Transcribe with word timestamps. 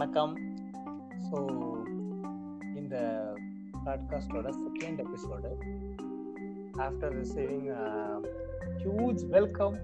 வணக்கம். 0.00 0.34
ஸோ 1.24 1.38
இந்த 2.74 2.96
பாட்காஸ்டோட 3.84 4.48
second 4.60 5.00
episode 5.04 5.50
after 6.78 7.14
receiving 7.16 7.66
huge 8.76 9.28
welcome 9.28 9.78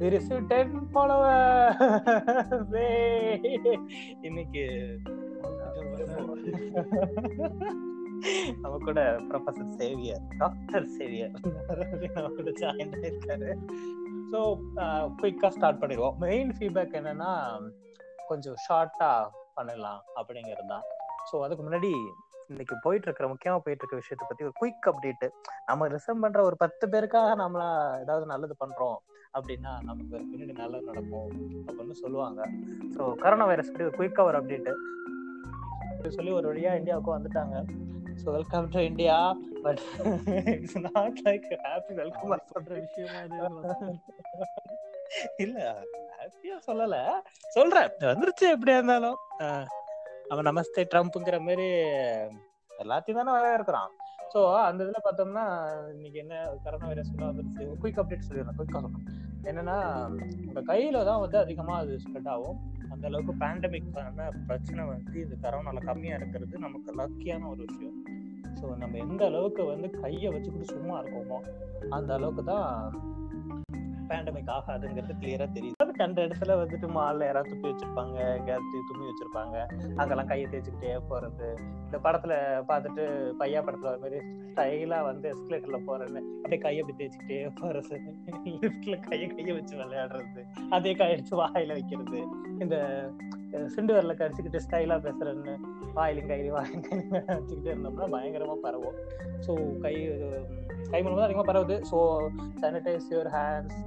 we 0.00 0.08
received 0.08 0.48
10 0.48 0.80
followers. 0.92 2.72
இன்னைக்கு 4.22 4.64
நம்ம 8.60 8.78
கூட 8.78 9.20
ப்ரொஃபசர் 9.28 9.68
சேவியர் 9.68 10.22
டாக்டர் 10.38 10.86
சேவியர் 10.86 11.30
நம்ம 12.14 12.28
கூட 12.28 12.50
ஜாயின் 12.50 12.96
ஆயிருக்காரு 13.02 13.56
ஸோ 14.32 14.40
குயிக்காக 15.22 15.48
ஸ்டார்ட் 15.48 15.82
பண்ணிடுவோம். 15.82 16.16
மெயின் 16.18 16.52
ஃபீட்பேக் 16.58 16.98
என்னன்னா 17.00 17.60
கொஞ்சம் 18.28 18.54
ஷார்ட்டாக 18.68 19.38
பண்ணலாம் 19.58 20.00
அப்படிங்கிறது 20.20 20.70
தான். 20.74 20.84
ஸோ 21.30 21.36
அதுக்கு 21.46 21.64
முன்னாடி 21.66 21.92
இன்னைக்கு 22.52 22.76
போயிட்டு 22.84 23.06
இருக்கிற 23.06 23.26
முக்கியமா 23.32 23.58
போயிட்டு 23.64 23.82
இருக்க 23.82 23.96
விஷயத்தை 24.00 24.24
பத்தி 24.28 24.46
ஒரு 24.46 24.54
குயிக் 24.60 24.88
அப்டேட் 24.90 25.26
நம்ம 25.68 25.88
ரிசர்வ் 25.94 26.22
பண்ற 26.24 26.40
ஒரு 26.48 26.56
பத்து 26.62 26.84
பேருக்காக 26.92 27.34
நம்மளா 27.42 27.68
ஏதாவது 28.04 28.24
நல்லது 28.32 28.54
பண்றோம் 28.62 28.98
அப்படின்னா 29.36 29.72
நமக்கு 29.88 30.16
பின்னாடி 30.30 30.54
நல்லது 30.62 30.88
நடக்கும் 30.90 31.28
அப்படின்னு 31.68 31.96
சொல்லுவாங்க. 32.04 32.40
ஸோ 32.96 33.02
கரோனா 33.22 33.46
வைரஸ் 33.50 33.70
பற்றி 33.72 33.86
ஒரு 33.88 33.98
குயிக்கா 34.00 34.24
ஒரு 34.30 34.38
அப்டேட் 34.40 34.72
சொல்லி 36.18 36.32
ஒரு 36.38 36.46
வழியா 36.50 36.72
இந்தியாவுக்கு 36.80 37.16
வந்துட்டாங்க. 37.16 37.56
So 38.20 38.26
welcome 38.36 38.68
to 38.74 38.80
India 38.90 39.16
but 39.64 39.82
it's 40.54 40.78
not 40.88 41.20
like 41.28 41.48
happy 41.66 41.94
welcome 42.00 42.34
சொல்ற 42.54 42.72
விஷயமா 42.84 43.20
இல்லை. 43.28 43.46
இல்ல. 45.44 45.58
ஹாப்பியா 46.20 46.56
சொல்லல. 46.66 46.96
சொல்றேன். 47.56 47.90
வந்துருச்சு 48.10 48.46
எப்படியா 48.54 48.78
இருந்தாலும். 48.78 49.18
அவன் 50.32 50.46
நமஸ்தே 50.48 50.82
ட்ரம்ப்ங்கிற 50.92 51.36
மாதிரி 51.46 51.68
எல்லாத்தையும் 52.82 53.18
தானே 53.20 53.32
வரவேற்கிறான். 53.36 53.90
ஸோ 54.32 54.40
அந்த 54.66 54.80
இதில் 54.84 55.04
பார்த்தோம்னா 55.06 55.44
இன்னைக்கு 55.94 56.18
என்ன 56.24 56.34
கரோனா 56.64 56.88
வைரஸ் 56.90 57.14
வந்துருச்சு. 57.22 57.64
குயிக் 57.82 58.00
அப்டேட் 58.02 58.26
சொல்லிடுறேன் 58.28 58.58
குயிக்காக 58.58 58.82
சொல்லணும். 58.86 59.06
என்னன்னா 59.50 59.76
உங்க 60.48 60.62
கையில 60.72 61.04
தான் 61.10 61.22
வந்து 61.24 61.38
அதிகமாக 61.44 61.82
அது 61.82 61.96
ஸ்ப்ரெட் 62.04 62.30
ஆகும். 62.34 62.58
அந்த 62.92 63.04
அளவுக்கு 63.10 63.34
பேண்டமிக்கான 63.42 64.28
பிரச்சனை 64.48 64.84
வந்து 64.92 65.16
இந்த 65.24 65.36
கரோனால 65.44 65.82
கம்மியா 65.90 66.16
இருக்கிறது 66.20 66.64
நமக்கு 66.66 66.96
லக்கியான 67.00 67.48
ஒரு 67.52 67.62
விஷயம். 67.70 67.98
ஸோ 68.58 68.66
நம்ம 68.82 68.98
எந்த 69.06 69.24
அளவுக்கு 69.30 69.64
வந்து 69.72 69.90
கையை 70.02 70.30
வச்சுக்கிட்டு 70.36 70.74
சும்மா 70.76 70.96
இருக்கோமோ 71.02 71.40
அந்த 71.98 72.10
அளவுக்கு 72.18 72.44
தான் 72.52 72.68
பேண்டமிக் 74.10 74.54
ஆகாதுங்கிறது 74.58 75.14
கிளியரா 75.20 75.46
தெரியுது. 75.56 75.76
கண்ட 76.00 76.26
இடத்துல 76.26 76.52
வந்துட்டு 76.60 76.86
மால்ல 76.88 77.24
யாராவது 77.24 77.54
துப்பி 77.54 77.68
வச்சிருப்பாங்க 77.70 78.16
எங்கேயாவது 78.36 78.82
தும்மி 78.88 79.08
வச்சிருப்பாங்க. 79.08 79.56
அங்கெல்லாம் 79.96 80.26
கையை 80.26 80.46
தேய்ச்சிக்கிட்டே 80.50 80.92
போறது. 81.10 81.48
இந்த 81.84 81.98
படத்துல 82.02 82.34
பார்த்துட்டு 82.68 83.04
பையா 83.40 83.60
படத்துல 83.62 83.90
ஒரு 83.90 83.98
மாதிரி 83.98 84.18
ஸ்டைலா 84.52 85.02
வந்து 85.02 85.28
எஸ்கலேட்டர்ல 85.30 85.78
போறேன்னு 85.86 86.22
அப்படியே 86.36 86.58
கையை 86.58 86.82
அப்படி 86.82 86.96
தேய்ச்சிக்கிட்டே 86.98 87.40
போறது. 87.60 87.98
லிஃப்ட்ல 88.62 89.08
கையை 89.08 89.28
கையை 89.28 89.52
வச்சு 89.52 89.76
விளையாடுறது. 89.76 90.42
அதே 90.70 90.92
கையை 90.94 91.24
வாயில 91.30 91.72
வைக்கிறது. 91.72 92.20
இந்த 92.60 92.76
சிண்டு 93.74 93.92
வரல 93.96 94.14
கடிச்சுக்கிட்டு 94.18 94.64
ஸ்டைலா 94.64 94.96
பேசுறேன்னு 95.06 95.54
வாயிலும் 95.96 96.28
கையிலும் 96.30 96.56
வாயிலும் 96.56 96.84
கையிலும் 96.88 97.14
வச்சுக்கிட்டே 97.38 97.70
இருந்தோம்னா 97.72 98.06
பயங்கரமா 98.14 98.56
பரவும். 98.66 98.98
ஸோ 99.46 99.52
கை 99.84 99.94
கை 100.92 101.00
மூலமாக 101.04 101.26
அதிகமாக 101.26 101.46
பரவுது. 101.50 101.76
ஸோ 101.90 101.96
சானிடைஸ் 102.60 103.08
யுவர் 103.14 103.30
ஹேண்ட்ஸ் 103.36 103.80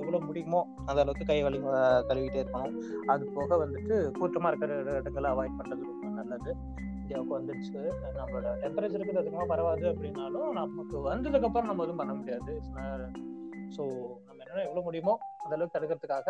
எவ்வளோ 0.00 0.20
முடியுமோ 0.26 0.60
அந்த 0.88 0.98
அளவுக்கு 1.04 1.30
கை 1.30 1.38
வலி 1.46 1.58
கழுவிட்டே 2.10 2.42
இருக்கணும். 2.42 2.76
அது 3.14 3.24
போக 3.38 3.58
வந்துட்டு 3.64 3.96
கூட்டமாக 4.18 4.52
இருக்கிற 4.52 4.76
இடங்களை 5.00 5.30
அவாய்ட் 5.34 5.58
பண்ணுறது 5.60 5.90
ரொம்ப 5.90 6.14
நல்லது. 6.20 6.52
இந்தியாவுக்கு 7.02 7.36
வந்துடுச்சு 7.38 7.78
நம்மளோட 8.20 8.48
டெம்பரேச்சருக்கு 8.62 9.22
அதிகமாக 9.24 9.48
பரவாது 9.52 9.84
அப்படின்னாலும் 9.92 10.48
நமக்கு 10.60 10.96
வந்ததுக்கப்புறம் 11.10 11.70
நம்ம 11.72 11.84
எதுவும் 11.86 12.02
பண்ண 12.02 12.14
முடியாது. 12.20 12.54
ஸோ 13.76 13.84
என்னென்ன 14.48 14.66
எவ்வளோ 14.68 14.82
முடியுமோ 14.86 15.12
அந்த 15.42 15.52
அளவுக்கு 15.56 15.74
தடுக்கிறதுக்காக 15.76 16.28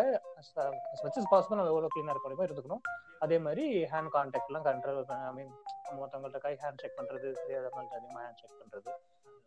பாசிபிள் 1.32 1.58
நம்ம 1.58 1.72
எவ்வளோ 1.72 1.90
க்ளீனாக 1.92 2.14
இருக்க 2.14 2.26
முடியுமோ 2.28 2.46
இருந்துக்கணும். 2.48 2.82
அதே 3.24 3.36
மாதிரி 3.44 3.64
ஹேண்ட் 3.92 4.12
கான்டாக்ட்லாம் 4.16 4.66
கண்ட்ரோல் 4.68 4.98
ஐ 5.28 5.32
மீன் 5.38 5.52
மற்றவங்கள்ட்ட 6.00 6.40
கை 6.46 6.52
ஹேண்ட் 6.64 6.82
செக் 6.82 6.98
பண்ணுறது 6.98 7.28
தெரியாதவங்கள்ட்ட 7.42 8.00
அதிகமாக 8.00 8.24
ஹேண்ட் 8.26 8.40
செக் 8.42 8.58
பண்ணுறது 8.62 8.90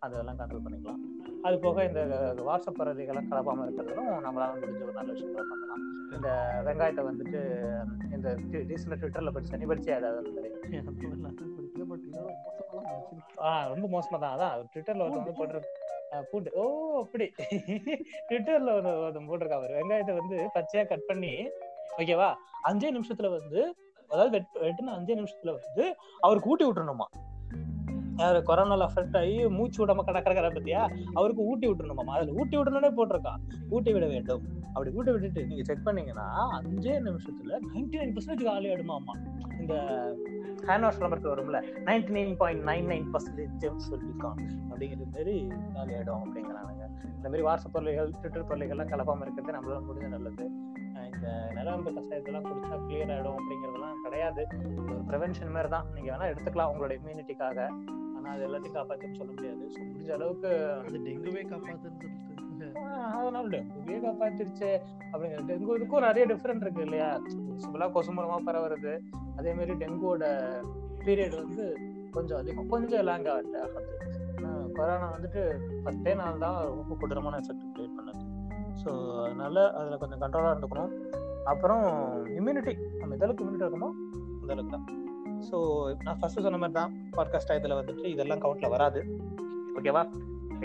அதெல்லாம் 0.06 0.38
கண்ட்ரோல் 0.42 0.64
பண்ணிக்கலாம். 0.66 1.02
அது 1.48 1.56
போக 1.66 1.84
இந்த 1.90 2.02
வாட்ஸ்அப் 2.48 2.80
பரதிகள்லாம் 2.80 3.30
கலப்பாமல் 3.32 3.68
இருக்கிறதும் 3.68 4.12
நம்மளால 4.28 4.56
முடிஞ்ச 4.62 4.82
ஒரு 4.88 4.96
நல்ல 5.00 5.10
விஷயங்களை 5.18 5.46
பண்ணலாம். 5.52 5.84
இந்த 6.16 6.30
வெங்காயத்தை 6.68 7.04
வந்துட்டு 7.10 7.42
இந்த 8.16 8.28
ரீசெண்டாக 8.72 9.00
ட்விட்டரில் 9.02 9.34
படிச்சு 9.36 9.62
நீ 9.62 9.68
படிச்சே 9.72 9.96
அதாவது 10.00 10.30
ரொம்ப 13.74 13.86
மோசமாக 13.96 14.20
தான் 14.24 14.34
அதான் 14.36 14.68
ட்விட்டரில் 14.74 15.04
ஒருத்தவங்க 15.06 15.34
போடுற 15.40 15.60
பூண்டு. 16.32 16.50
ஓ 16.56 16.64
அப்படி. 17.00 17.26
ட்விட்டர்ல 18.28 18.72
ஒரு 18.72 18.90
ஒருத்தன் 19.02 19.30
போட்டிருக்கா 19.30 19.60
அவர் 19.60 19.78
வெங்காயத்தை 19.78 20.16
வந்து 20.16 20.38
பச்சையா 20.56 20.84
கட் 20.84 21.08
பண்ணி 21.08 21.34
ஓகேவா 21.98 22.30
அஞ்சே 22.66 22.92
நிமிஷத்துல 22.92 23.30
வந்து 23.32 23.62
அதாவது 24.12 24.32
வெட் 24.32 24.58
வெட்டுன 24.62 24.94
அஞ்சே 24.96 25.16
நிமிஷத்துல 25.16 25.54
வந்து 25.58 25.84
அவருக்கு 26.22 26.50
கூட்டி 26.50 26.66
விட்டுணுமா 26.66 27.08
யாரு 28.22 28.40
கொரோனால 28.48 28.88
அஃபெக்ட் 28.88 29.18
ஆகி 29.20 29.36
மூச்சு 29.58 29.80
விடாம 29.82 30.04
கடற்கரை 30.08 30.50
பத்தியா? 30.58 30.82
அவருக்கு 31.20 31.44
ஊட்டி 31.52 31.66
விட்டுணுமா 31.70 32.06
அதுல 32.18 32.34
ஊட்டி 32.40 32.56
விடணும்னே 32.58 32.92
போட்டிருக்கான். 32.98 33.42
ஊட்டி 33.76 33.94
விட 33.94 34.06
வேண்டும். 34.14 34.44
அப்படி 34.74 34.92
ஊட்டி 34.98 35.12
விட்டுட்டு 35.12 35.42
நீங்க 35.50 35.64
செக் 35.70 35.86
பண்ணீங்கன்னா 35.86 36.28
அஞ்சே 36.58 36.94
நிமிஷத்துல 37.08 37.58
நைன்டி 37.72 37.98
நைன் 38.02 38.14
பர்சன்டேஜ் 38.16 38.44
காலி 38.50 38.68
ஆயிடுமாமா 38.74 39.14
இந்த 39.62 39.76
ஹேண்ட் 40.68 40.86
வாஷ் 40.86 41.02
நம்பருக்கு 41.04 41.32
வரும்ல 41.34 41.60
ninety 41.88 42.12
nine 42.18 42.36
point 42.42 42.64
nine 42.70 42.88
nine 42.92 43.08
percentage 43.14 43.88
சொல்லியிருக்கான். 43.90 44.40
அப்படிங்கிற 44.72 45.08
மாதிரி 45.16 45.36
காலி 45.76 45.92
ஆயிடும் 45.98 46.22
அப்படிங்கிறானுங்க. 46.26 46.86
இந்த 47.16 47.26
மாதிரி 47.30 47.46
வாட்ஸ்அப் 47.48 47.76
பொருளைகள் 47.76 48.12
ட்விட்டர் 48.20 48.48
பொருளைகள்லாம் 48.52 48.92
கலப்பாம 48.94 49.26
இருக்கிறது 49.26 49.56
நம்மளால 49.58 49.82
முடிஞ்ச 49.90 50.08
நல்லது. 50.16 50.46
இந்த 51.14 51.28
நிலவம்பு 51.56 51.92
கஷாயத்தெல்லாம் 51.96 52.46
குடிச்சா 52.48 52.76
கிளியர் 52.86 53.12
ஆயிடும் 53.16 53.38
அப்படிங்கிறதெல்லாம் 53.40 54.00
கிடையாது. 54.04 54.44
ஒரு 54.84 55.02
ப்ரிவென்ஷன் 55.10 55.54
மாதிரி 55.56 55.72
தான். 55.76 55.88
நீங்க 55.96 56.10
வேணா 56.14 56.30
எடுத்துக்கலாம் 56.32 56.72
உங்களோட 56.74 56.94
இம்யூனிட்டிக்காக 57.00 57.68
ஆனா 58.22 58.32
அது 58.34 58.44
எல்லாத்தையும் 58.48 58.76
காப்பாற்றுன்னு 58.80 59.20
சொல்ல 59.20 59.32
முடியாது. 59.38 59.64
ஸோ 59.74 59.80
முடிஞ்ச 59.92 60.12
அளவுக்கு 60.18 60.50
அது 60.88 60.98
டெங்குவே 61.06 61.44
காப்பாத்துன்னு 61.52 62.10
அதனால 63.18 63.44
டெங்குவே 63.54 63.98
காப்பாத்திருச்சு. 64.06 64.70
அப்படிங்கிற 65.12 65.40
டெங்கு 65.48 65.78
இதுக்கும் 65.78 66.06
நிறைய 66.08 66.24
டிஃப்ரெண்ட் 66.32 66.64
இருக்கு 66.66 66.84
இல்லையா? 66.88 67.08
சிம்பிளா 67.62 67.88
கொசு 67.96 68.12
மூலமா 68.18 68.38
பரவுறது. 68.50 68.94
அதே 69.40 69.54
மாதிரி 69.58 69.74
டெங்குவோட 69.84 70.26
பீரியட் 71.06 71.36
வந்து 71.42 71.66
கொஞ்சம் 72.16 72.40
அதிகம். 72.42 72.70
கொஞ்சம் 72.74 73.06
லாங் 73.10 73.28
ஆகுது. 73.34 73.98
கொரோனா 74.78 75.08
வந்துட்டு 75.16 75.42
பத்தே 75.86 76.14
நாள் 76.22 76.44
தான் 76.44 76.58
ரொம்ப 76.80 76.96
கொடூரமான 77.02 77.40
எஃபெக்ட் 77.42 77.66
கிரியேட் 77.76 77.98
பண்ணுது. 77.98 78.22
ஸோ 78.82 78.90
அதனால 79.26 79.66
அதில் 79.80 80.02
கொஞ்சம் 80.04 80.22
கண்ட்ரோலாக 80.24 80.54
இருந்துக்கணும். 80.54 80.94
அப்புறம் 81.52 81.86
இம்யூனிட்டி 82.40 82.74
நம்ம 83.00 83.14
எந்த 83.16 83.26
அளவுக்கு 83.26 83.44
இம்யூனிட்டி 83.46 83.66
இருக்கணுமோ 83.66 83.92
அந்த 84.42 84.52
அளவுக்கு 84.54 84.76
தான். 84.78 84.88
ஸோ 85.50 85.58
நான் 86.06 86.20
ஃபர்ஸ்ட் 86.20 86.46
சொன்ன 86.46 86.60
மாதிரி 86.64 86.78
தான் 86.80 86.94
பாட்காஸ்ட் 87.18 87.58
இதில் 87.60 87.78
வந்துட்டு 87.80 88.06
இதெல்லாம் 88.16 88.44
கவுண்ட்ல 88.44 88.70
வராது. 88.76 89.02
ஓகேவா 89.80 90.04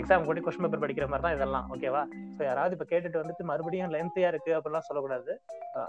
எக்ஸாம் 0.01 0.27
கூட 0.27 0.41
கொஸ்டின் 0.45 0.63
பேப்பர் 0.63 0.81
படிக்கிற 0.83 1.05
மாதிரி 1.11 1.25
தான் 1.25 1.35
இதெல்லாம். 1.37 1.67
ஓகேவா 1.73 2.01
ஸோ 2.37 2.41
யாராவது 2.47 2.75
இப்போ 2.75 2.87
கேட்டுட்டு 2.89 3.21
வந்துட்டு 3.21 3.43
மறுபடியும் 3.51 3.93
லென்த்தியா 3.95 4.29
இருக்கு 4.33 4.51
அப்படிலாம் 4.57 4.87
சொல்லக்கூடாது. 4.87 5.31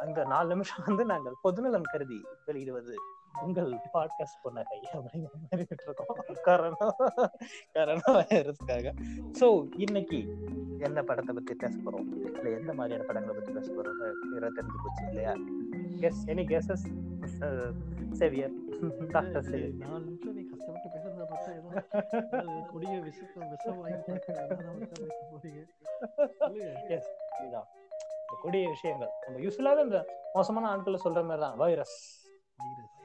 இந்த 0.06 0.20
நாலு 0.32 0.48
நிமிஷம் 0.52 0.84
வந்து 0.88 1.04
நாங்கள் 1.12 1.36
பொதுநலம் 1.46 1.88
கருதி 1.92 2.18
வெளியிடுவது 2.46 2.94
உங்கள் 3.44 3.68
பாட்காஸ்ட் 3.96 4.40
புன்னகை 4.44 4.78
அப்படிங்கிற 4.98 5.34
மாதிரி 5.42 5.64
இருக்கோம். 5.74 6.08
காரணம் 6.48 6.94
காரணம் 7.76 8.16
வைரஸ்க்காக 8.18 8.94
ஸோ 9.40 9.48
இன்னைக்கு 9.84 10.18
என்ன 10.86 11.02
படத்தை 11.10 11.32
பத்தி 11.36 11.54
பேச 11.62 11.74
போறோம்? 11.84 12.08
இல்லை 12.38 12.50
எந்த 12.58 12.72
மாதிரியான 12.78 13.06
படங்களை 13.10 13.34
பத்தி 13.38 13.52
பேச 13.58 13.68
போறோம் 13.76 14.00
தெரிஞ்சு 14.58 14.78
போச்சு 14.84 15.04
இல்லையா? 15.12 15.34
Guess 16.02 16.24
any 16.32 16.46
guesses 16.52 16.86
Xavier 18.18 18.54
doctor 19.12 19.44
Xavier 19.44 19.74
நாலு 19.82 20.02
நிமிஷம் 20.06 20.36
நீ 20.36 20.42
கஷ்டப்பட்டு 20.44 20.88
பேசுறத 20.94 21.24
பார்த்தா 21.24 21.52
ஏதோ 21.58 22.60
கொடிய 22.70 22.94
விஷயம் 23.00 23.50
விஷம் 23.52 23.80
வாங்கி 23.80 23.98
கொடிய 28.42 28.64
விஷயங்கள் 28.68 29.12
நம்ம 29.24 29.40
யூஸ்வலாக 29.44 29.84
இந்த 29.84 30.00
மோசமான 30.34 30.70
ஆட்களை 30.70 31.00
சொல்ற 31.04 31.22
மாதிரி 31.24 31.42
தான் 31.44 31.56
virus 31.56 31.96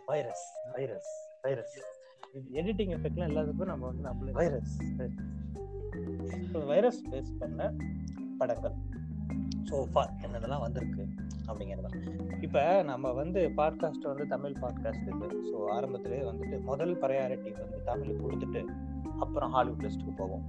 virus 0.08 0.46
virus 0.74 1.12
virus 1.44 1.76
editing 2.60 2.94
எஃபெக்ட்லாம் 2.96 3.30
எல்லாத்துக்கும் 3.32 3.72
நம்ம 3.72 3.86
வந்து 3.86 4.06
நம்மளே 4.08 4.34
வைரஸ் 4.34 4.76
வைரஸ் 6.72 7.02
பேஸ் 7.12 7.32
பண்ண 7.40 7.70
படங்கள் 8.40 8.76
ஸோ 9.70 9.78
ஃபார் 9.92 10.12
என்னதெல்லாம் 10.22 10.66
வந்திருக்கு 10.66 11.04
அப்படிங்கிறது. 11.48 11.90
இப்போ 12.42 12.84
நம்ம 12.84 13.12
வந்து 13.12 13.52
பாட்காஸ்ட் 13.58 14.06
வந்து 14.06 14.28
தமிழ் 14.28 14.56
பாட்காஸ்ட் 14.62 15.08
இருக்கு 15.08 15.40
ஸோ 15.50 15.72
ஆரம்பத்திலே 15.74 16.20
வந்துட்டு 16.30 16.62
முதல் 16.62 16.96
ப்ரையாரிட்டி 16.98 17.52
வந்து 17.60 17.84
தமிழுக்கு 17.84 18.24
கொடுத்துட்டு 18.26 18.62
அப்புறம் 19.20 19.52
ஹாலிவுட் 19.52 19.86
லிஸ்ட்டுக்கு 19.86 20.16
போவோம். 20.18 20.46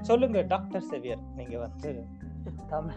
சொல்லுங்க 0.00 0.40
டாக்டர் 0.42 0.84
செவியர் 0.90 1.22
நீங்க 1.36 1.58
வந்து 1.58 2.04
தமிழ் 2.66 2.94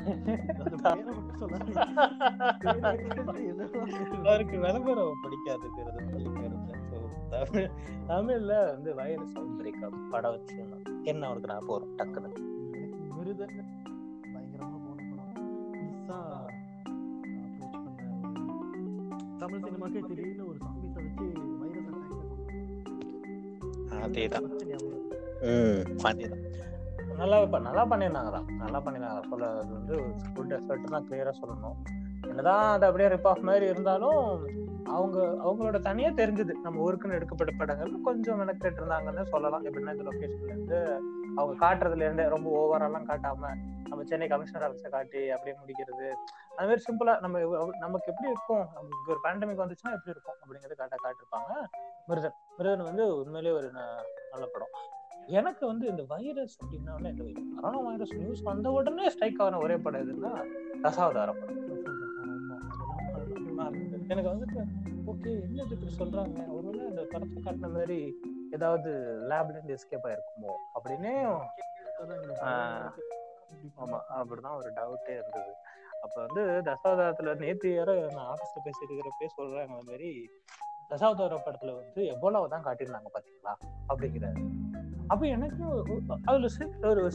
அவருக்கு 4.23 4.59
விளம்பரம் 4.59 5.19
பிடிக்காதுங்கிறது 5.23 5.99
தமிழ் 7.29 7.69
தமிழ்ல 8.07 8.53
வந்து 8.65 8.95
வைரஸ் 8.95 9.37
படம் 10.11 10.33
வச்சிருந்தோம் 10.33 11.03
என்ன 11.03 11.25
அவருக்கு 11.25 11.51
நான் 11.53 11.67
போறோம் 11.67 11.93
டக்குன்னு 11.97 12.29
பயங்கரமா 14.33 14.77
போன 14.85 15.03
படம் 15.09 16.38
தமிழ் 19.41 19.63
சினிமாக்கே 19.65 20.01
திடீர்னு 20.07 20.47
ஒரு 20.47 20.57
சாமிஸை 20.63 21.01
வச்சு 21.05 21.25
வைரஸ் 21.59 21.89
அட்டாக் 21.89 22.07
அதேதான். 24.05 24.47
அதேதான். 26.09 26.43
நல்லா 27.17 27.37
இப்ப 27.41 27.59
நல்லா 27.59 27.83
பண்ணியிருந்தாங்க 27.85 28.31
தான் 28.31 28.47
நல்லா 28.57 28.79
பண்ணியிருந்தாங்க 28.85 29.29
சொல்ல 29.29 29.47
அது 29.61 29.71
வந்து 29.73 29.95
குட் 30.35 30.53
எஃபர்ட் 30.57 30.91
தான் 30.93 31.07
கிளியரா 31.07 31.33
சொல்லணும். 31.41 31.77
என்னதான் 32.29 32.65
அது 32.73 32.85
அப்படியே 32.85 33.09
ரிப் 33.09 33.27
ஆஃப் 33.27 33.47
மாதிரி 33.49 33.65
இருந்தாலும் 33.65 34.21
அவங்க 34.97 35.17
அவங்களோட 35.45 35.79
தனியா 35.79 36.09
தெரிஞ்சது. 36.09 36.53
நம்ம 36.63 36.81
ஊருக்குன்னு 36.85 37.17
எடுக்கப்பட்ட 37.19 37.53
படங்கள் 37.57 38.01
கொஞ்சம் 38.01 38.39
மெனக்கெட்டு 38.41 38.79
இருந்தாங்கன்னு 38.81 39.25
சொல்லலாம். 39.25 39.65
எப்படின்னா 39.65 39.95
இந்த 39.95 40.05
லொகேஷன்ல 40.09 40.53
இருந்து 40.55 40.79
அவங்க 41.35 41.53
காட்டுறதுல 41.65 42.05
இருந்து 42.07 42.29
ரொம்ப 42.29 42.49
ஓவராலாம் 42.59 43.07
காட்டாம 43.09 43.53
நம்ம 43.89 44.03
சென்னை 44.03 44.27
கமிஷனர் 44.27 44.65
ஆஃபீஸை 44.69 44.89
காட்டி 44.89 45.29
அப்படியே 45.29 45.55
முடிக்கிறது. 45.61 46.07
அது 46.57 46.67
மாதிரி 46.67 46.81
சிம்பிளா 46.87 47.13
நம்ம 47.19 47.39
நமக்கு 47.79 48.11
எப்படி 48.11 48.29
இருக்கும்? 48.33 48.63
நமக்கு 48.73 49.13
ஒரு 49.13 49.19
பேண்டமிக் 49.23 49.61
வந்துச்சுன்னா 49.63 49.95
எப்படி 49.97 50.13
இருக்கும்? 50.15 50.37
அப்படிங்கறது 50.41 50.75
காட்ட 50.75 50.95
காட்டிருப்பாங்க 51.05 51.51
மிருதன். 52.09 52.37
மிருதன் 52.57 52.87
வந்து 52.89 53.05
உண்மையிலேயே 53.17 53.57
ஒரு 53.59 53.71
நல்ல 53.71 54.45
படம். 54.53 54.73
எனக்கு 55.27 55.63
வந்து 55.67 55.85
இந்த 55.87 56.03
வைரஸ் 56.07 56.59
அப்படின்னா 56.63 56.93
இந்த 57.09 57.41
கொரோனா 57.55 57.79
வைரஸ் 57.89 58.13
நியூஸ் 58.15 58.41
வந்த 58.41 58.71
உடனே 58.71 59.09
ஸ்ட்ரைக் 59.09 59.41
ஆன 59.41 59.57
ஒரே 59.57 59.77
படம் 59.77 60.05
எதுன்னா 60.05 60.31
தசாவதார 60.83 61.29
படம். 61.39 61.67
எனக்கு 64.07 64.29
வந்துட்டு 64.29 64.59
ஓகே 65.09 65.31
என்ன 65.41 65.63
இப்படி 65.69 65.93
சொல்றாங்க? 65.99 66.37
ஒருவேளை 66.47 66.85
இந்த 66.89 67.01
படத்தை 67.11 67.43
காட்டின 67.43 67.71
மாதிரி 67.73 67.99
ஏதாவது 68.51 68.89
லேப்ல 69.29 69.49
இருந்து 69.49 69.75
எஸ்கேப் 69.75 70.07
ஆயிருக்குமோ 70.07 70.53
அப்படின்னு 70.75 71.11
ஆமா. 73.77 73.99
அப்படிதான் 74.09 74.55
ஒரு 74.55 74.71
டவுட்டே 74.71 75.09
இருந்தது. 75.09 75.53
அப்ப 76.01 76.25
வந்து 76.25 76.41
தசாவதாரத்துல 76.71 77.37
நேத்து 77.37 77.75
யாரோ 77.75 78.07
நான் 78.13 78.35
ஆபீஸ்ல 78.35 78.65
பேசிட்டு 78.65 78.91
இருக்கிறப்பே 78.91 79.41
சொல்றாங்க 79.41 79.67
அந்த 79.67 79.83
மாதிரி 79.85 80.29
தசாவதார 80.89 81.39
படத்துல 81.45 81.75
வந்து 81.75 82.03
எபோலாவை 82.03 82.47
தான் 82.47 82.63
காட்டியிருந்தாங்க 82.63 83.09
பாத்தீங்களா? 83.13 83.53
அப்படிங்கிறாரு. 83.89 84.49
அப்ப 85.07 85.25
எனக்கு 85.25 85.63
அதுல 86.25 86.47
ஒரு 86.89 87.09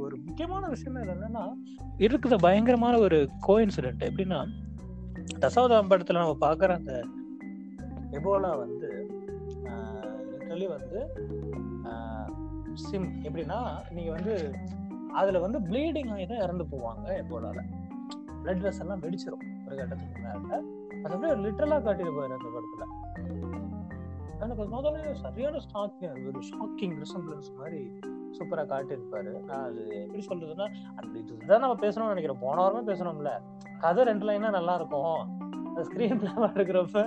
ஒரு- 0.00 0.24
முக்கியமான 0.24 0.68
விஷயம் 0.68 0.96
என்னன்னா 0.96 1.52
இருக்குது 1.98 2.40
பயங்கரமான 2.40 2.98
ஒரு 2.98 3.28
கோஇன்சிடென்ட் 3.46 4.00
எப்படின்னா 4.00 4.46
தசாவதாரம் 5.40 5.90
படத்துல 5.90 6.12
நம்ம 6.12 6.36
பாக்குற 6.40 6.68
அந்த 6.74 7.04
எபோலா 8.10 8.58
வந்து 8.58 9.15
லிட்டரலி 10.46 10.66
வந்து 10.76 10.98
சிம் 12.88 13.08
எப்படின்னா 13.26 13.58
நீங்க 13.96 14.10
வந்து 14.16 14.34
அதுல 15.20 15.38
வந்து 15.44 15.58
ப்ளீடிங் 15.68 16.10
ஆகி 16.14 16.24
தான் 16.26 16.42
இறந்து 16.44 16.64
போவாங்க 16.72 17.06
எப்போதால 17.22 17.62
பிளட் 18.42 18.62
வெஸ் 18.64 18.80
எல்லாம் 18.82 19.02
வெடிச்சிரும் 19.04 19.44
ஒரு 19.66 19.76
கட்டத்துக்கு 19.76 20.20
மேல. 20.24 20.60
அது 21.02 21.14
அப்படியே 21.14 21.32
லிட்டரலா 21.44 21.78
காட்டியிருப்பாரு 21.86 22.36
அந்த 22.38 22.50
படத்துல. 22.56 22.84
எனக்கு 24.44 24.64
முதல்ல 24.76 25.12
சரியான 25.24 25.60
ஸ்டாக்கிங் 25.66 26.26
ஒரு 26.30 26.40
ஷாக்கிங் 26.50 26.94
ரிசம்பிளன்ஸ் 27.02 27.50
மாதிரி 27.58 27.80
சூப்பரா 28.36 28.64
காட்டியிருப்பாரு. 28.72 29.32
நான் 29.48 29.66
அது 29.70 29.82
எப்படி 30.04 30.22
சொல்றதுன்னா 30.30 30.68
அந்த 30.98 31.14
இதுதான் 31.18 31.64
நம்ம 31.64 31.78
பேசணும்னு 31.86 32.14
நினைக்கிறோம் 32.14 32.44
போன 32.46 32.60
வாரமே 32.60 32.84
பேசணும்ல. 32.92 33.32
கதை 33.84 34.04
ரெண்டு 34.10 34.26
லைனா 34.30 34.50
நல்லா 34.58 34.74
இருக்கும். 34.80 35.18
ஸ்கிரீன் 35.82 36.18
பிளே 36.20 36.30
இருக்கிறப்ப 36.48 37.00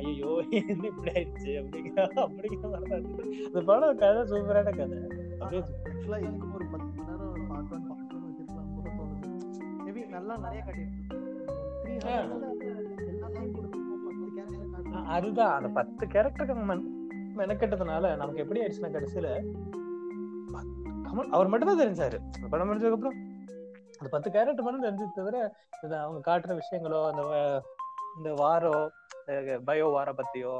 ஐயோ 0.00 0.30
என்ன 0.60 0.84
இப்படி 0.90 1.10
ஆயிடுச்சு? 1.12 1.52
அப்படிங்கிற 1.60 1.98
அப்படிங்கிற 2.22 2.68
மாதிரி 2.72 2.88
தான். 2.90 3.06
அந்த 3.48 3.60
படம் 3.68 3.98
கதை 4.00 4.22
சூப்பரான 4.30 4.72
கதை. 4.72 4.98
அப்படியே 5.36 5.62
ஆக்சுவலா 5.86 6.18
இதுக்கு 6.24 6.48
ஒரு 6.54 6.66
பத்து 6.72 6.88
மணி 6.90 7.06
நேரம் 7.10 7.46
பார்ட் 7.50 7.70
டூ 8.10 8.18
வச்சிருக்கலாம் 8.20 8.70
கூட 8.76 8.88
தோணுது. 8.98 9.30
மேபி 9.84 10.02
நல்லா 10.14 10.36
நிறைய 10.44 10.62
காட்டியிருக்கு 10.62 11.04
த்ரீ 11.80 11.94
ஹவர்ஸ்ல 11.98 12.46
எல்லாத்தையும் 13.10 13.54
கொடுத்துருக்கோம் 13.56 14.02
பத்து 14.06 14.26
கேரக்டர் 14.36 14.64
அ- 14.64 14.72
காட்டுறோம் 14.74 15.08
அதுதான். 15.16 15.54
அந்த 15.58 15.70
பத்து 15.78 16.04
கேரக்டருக்கு 16.14 16.56
மெனக்கெட்டதுனால 17.38 18.04
நமக்கு 18.16 18.42
எப்படி 18.42 18.60
ஆயிடுச்சுன்னா 18.60 18.94
கடைசியில 18.94 19.30
கமல் 21.06 21.32
அவர் 21.32 21.50
மட்டும் 21.50 21.70
தான் 21.70 21.82
தெரிஞ்சாரு 21.82 22.16
படம் 22.46 22.68
முடிஞ்சதுக்கு 22.68 22.96
அப்புறம் 22.96 23.18
அந்த 23.98 24.08
பத்து 24.14 24.30
கேரக்டர் 24.30 24.66
மட்டும் 24.66 24.86
தெரிஞ்சது 24.86 25.18
தவிர 25.20 25.36
அவங்க 26.04 26.20
காட்டுற 26.28 26.54
விஷயங்களோ 26.62 27.00
அந்த 27.10 27.22
இந்த 28.18 28.30
வாரோ 28.42 28.74
பயோ 29.68 29.86
வார 29.96 30.08
பத்தியோ 30.20 30.52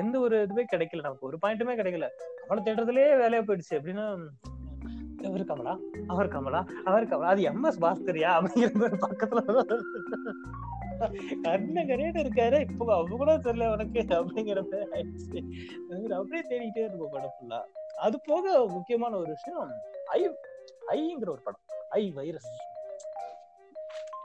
எந்த 0.00 0.14
ஒரு 0.24 0.36
இதுவுமே 0.46 0.64
கிடைக்கல. 0.72 1.04
நமக்கு 1.06 1.28
ஒரு 1.30 1.38
பாயிண்ட்டுமே 1.44 1.74
கிடைக்கல. 1.78 2.06
அவளை 2.46 2.60
தேடுறதுலயே 2.66 3.10
வேலையா 3.22 3.42
போயிடுச்சு 3.48 3.78
எப்படின்னா 3.78 4.06
இவர் 5.28 5.44
கமலா 5.50 5.74
அவர் 6.12 6.30
கமலா 6.34 6.60
அவர் 6.84 7.08
கமலா. 7.10 7.32
அது 7.32 7.42
எம் 7.50 7.66
எஸ் 7.68 7.82
பாஸ்கரியா 7.82 8.30
அப்படிங்கிற 8.38 8.88
பக்கத்துல 9.04 9.40
கண்ண 11.44 11.84
கரையில 11.88 12.22
இருக்காரு. 12.24 12.58
இப்போ 12.70 12.84
அவங்க 12.96 13.14
கூட 13.20 13.32
தெரியல 13.46 13.68
உனக்கு 13.74 14.00
அப்படிங்கிற 14.18 14.60
ஆயிடுச்சு. 14.94 15.38
அப்படியே 16.18 16.42
தேடிக்கிட்டே 16.50 16.82
இருக்கும் 16.86 17.14
படம் 17.14 17.34
ஃபுல்லா 17.36 17.60
அது 18.06 18.16
போக 18.30 18.54
முக்கியமான 18.76 19.16
ஒரு 19.22 19.30
விஷயம் 19.36 19.72
ஐ 20.16 20.20
ஐங்கிற 20.94 21.30
ஒரு 21.34 21.42
படம். 21.48 21.64
ஐ 21.98 22.02
வைரஸ். 22.18 22.52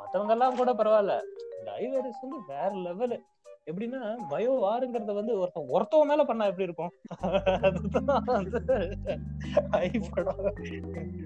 மத்தவங்க 0.07 0.35
எல்லாம் 0.35 0.59
கூட 0.59 0.71
பரவாயில்ல. 0.73 1.13
இந்த 1.85 1.97
வந்து 2.21 2.37
வேற 2.51 2.69
லெவலு 2.85 3.17
எப்படின்னா 3.69 3.99
பயோ 4.31 4.51
வாருங்கிறத 4.63 5.13
வந்து 5.17 5.33
ஒருத்தன் 5.39 5.71
ஒருத்தவன் 5.75 6.09
மேல 6.11 6.23
பண்ணா 6.27 6.45
எப்படி 6.51 6.67
இருக்கும்? 6.67 6.91
அதுதான் 7.67 8.27
வந்து 8.27 8.59
ஐ 9.79 9.89
படம் 10.05 10.39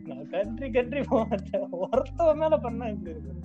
நான் 0.10 0.24
கண்ட்ரி 0.32 0.68
கண்ட்ரி 0.78 1.02
போக 1.12 1.22
மாட்டேன். 1.32 1.68
ஒருத்தவன் 1.86 2.42
மேல 2.44 2.58
பண்ணா 2.66 2.88
எப்படி 2.94 3.14
இருக்கும்? 3.16 3.44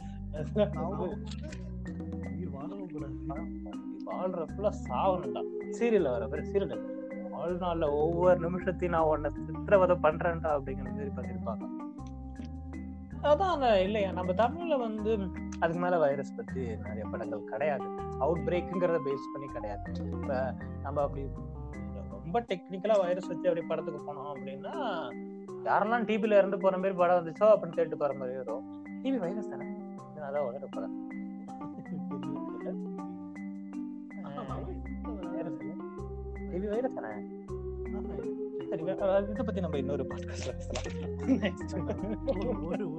வாழ்ற 4.08 4.42
ஃபுல்லா 4.50 4.72
சாவணும்டா 4.86 5.42
சீரியல்ல 5.78 6.14
வர 6.16 6.26
பேர் 6.32 6.50
சீரியல் 6.52 6.84
வாழ்நாள்ல 7.34 7.88
ஒவ்வொரு 8.02 8.38
நிமிஷத்தையும் 8.46 8.96
நான் 8.96 9.10
உன்னை 9.12 9.30
சித்திரவதை 9.38 9.96
பண்றேன்டா 10.06 10.52
அப்படிங்கிற 10.56 10.88
மாதிரி 10.92 11.12
பண்ணிருப்பாங்க 11.18 11.64
அதான் 13.22 13.82
இல்லையா? 13.82 14.12
நம்ம 14.12 14.32
தமிழ்ல 14.32 14.78
வந்து 14.78 15.18
அதுக்கு 15.60 15.82
மேல 15.82 15.98
வைரஸ் 15.98 16.34
பத்தி 16.34 16.60
நிறைய 16.76 17.04
படங்கள் 17.10 17.44
கிடையாது. 17.44 17.84
அவுட் 18.18 18.38
பிரேக்குங்கிறத 18.38 19.00
பேஸ் 19.04 19.30
பண்ணி 19.32 19.48
கிடையாது. 19.52 19.92
இப்ப 20.04 20.54
நம்ம 20.82 21.02
அப்படி 21.02 21.28
ரொம்ப 22.10 22.40
டெக்னிக்கலா 22.40 23.00
வைரஸ் 23.00 23.26
வச்சு 23.26 23.48
அப்படி 23.48 23.66
படத்துக்கு 23.66 24.00
போனோம் 24.02 24.32
அப்படின்னா 24.34 24.74
யாரெல்லாம் 25.64 26.04
டிபில 26.04 26.38
இருந்து 26.38 26.58
போற 26.58 26.76
மாதிரி 26.76 26.94
படம் 26.94 27.26
வந்துச்சோ 27.26 27.44
அப்படின்னு 27.44 27.68
கேட்டு 27.68 27.96
போற 27.96 28.14
மாதிரி 28.14 28.36
வரும். 28.36 28.84
டிவி 29.02 29.18
வைரஸ் 29.18 29.50
தானே? 29.50 29.64
அதான் 30.16 30.46
உடனே 30.48 30.64
படம். 30.70 31.10
டிவி 36.50 36.68
வைரஸ் 36.68 36.94
தானே? 36.94 37.24
இதை 38.72 39.44
பத்தி 39.44 39.60
நம்ம 39.60 39.76
இன்னொரு 39.76 40.02
பாட்காஸ்ட்ல 40.02 40.52
பேசலாம். 40.52 41.04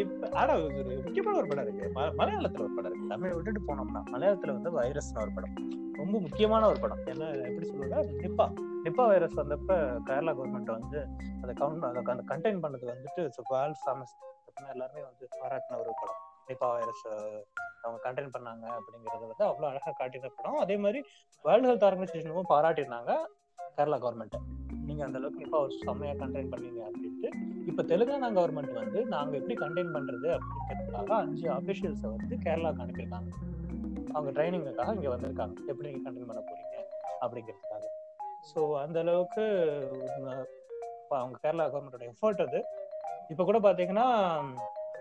இப்ப 0.00 0.28
ஆனா 0.34 0.52
ஒரு 0.60 0.74
முக்கியமான 0.98 1.36
ஒரு 1.38 1.48
படம் 1.48 1.64
இருக்கு 1.64 1.86
ம- 1.94 2.14
மலையாளத்துல 2.18 2.64
ஒரு 2.66 2.74
படம் 2.74 2.90
இருக்கு 2.90 3.08
தமிழை 3.08 3.32
விட்டுட்டு 3.36 3.62
போனோம்னா 3.68 4.02
மலையாளத்துல 4.10 4.54
வந்து 4.56 4.72
வைரஸ்னு 4.76 5.22
ஒரு 5.22 5.32
படம் 5.34 5.54
ரொம்ப 5.98 6.16
முக்கியமான 6.20 6.66
ஒரு 6.66 6.80
படம் 6.80 7.02
என்ன 7.06 7.24
எப்படி 7.48 7.66
சொல்லுவா 7.70 8.02
நிப்பா 8.20 8.46
நிப்பா 8.84 9.04
வைரஸ் 9.06 9.38
வந்தப்ப 9.40 9.72
கேரளா 10.06 10.32
கவர்மெண்ட் 10.32 10.76
வந்து 10.76 11.00
அதை 11.42 11.54
கவுண்ட் 11.54 11.88
அதை 11.88 12.02
அந்த 12.08 12.24
கண்டெயின் 12.30 12.62
பண்ணது 12.64 12.86
வந்துட்டு 12.92 13.22
வேர்ல்ட் 13.52 13.82
ஃபேமஸ் 13.82 14.14
எல்லாருமே 14.70 15.02
வந்து 15.04 15.24
பாராட்டின 15.36 15.78
ஒரு 15.78 15.92
படம் 16.00 16.20
நிப்பா 16.48 16.68
வைரஸ் 16.72 17.04
அவங்க 17.82 17.98
கண்டெயின் 18.06 18.32
பண்ணாங்க 18.32 18.64
அப்படிங்கறத 18.76 19.22
வந்து 19.24 19.44
அவ்வளவு 19.44 19.70
அழகா 19.70 19.92
காட்டின 20.00 20.30
படம் 20.38 20.62
அதே 20.62 20.76
மாதிரி 20.78 21.00
வேர்ல்டு 21.44 21.68
ஹெல்த் 21.70 21.86
ஆர்கனைசேஷனும் 21.88 22.50
பாராட்டியிருந்தாங்க 22.50 23.12
கேரளா 23.76 23.98
கவர்மெண்ட் 23.98 24.36
நீங்க 25.00 25.12
அந்த 25.12 25.20
அளவுக்கு 25.20 25.44
இப்போ 25.44 25.58
அவர் 25.58 25.74
செம்மையா 25.82 26.14
கண்டெயின் 26.22 26.50
பண்ணீங்க 26.52 26.80
அப்படின்ட்டு 26.86 27.28
இப்ப 27.70 27.82
தெலுங்கானா 27.90 28.28
கவர்மெண்ட் 28.38 28.72
வந்து 28.80 29.00
நாங்க 29.12 29.32
எப்படி 29.38 29.54
கண்டெயின் 29.62 29.92
பண்றது 29.94 30.28
அப்படிங்கிறதுக்காக 30.34 31.12
அஞ்சு 31.24 31.46
அபிஷியல்ஸை 31.56 32.08
வந்து 32.14 32.34
கேரளாவுக்கு 32.44 32.82
அனுப்பியிருக்காங்க. 32.84 33.30
அவங்க 34.14 34.30
ட்ரைனிங்குக்காக 34.36 34.94
இங்க 34.96 35.08
வந்திருக்காங்க. 35.14 35.54
எப்படி 35.72 35.86
நீங்க 35.88 36.02
கண்டெயின் 36.06 36.28
பண்ண 36.30 36.42
போறீங்க 36.50 36.74
அப்படிங்கிறதுக்காக. 37.24 37.86
ஸோ 38.50 38.60
அந்த 38.82 38.98
அளவுக்கு 39.04 39.46
அவங்க 41.20 41.38
கேரளா 41.44 41.66
கவர்மெண்டோட 41.72 42.06
எஃபர்ட் 42.12 42.44
அது. 42.46 42.60
இப்ப 43.32 43.46
கூட 43.50 43.60
பாத்தீங்கன்னா 43.68 44.06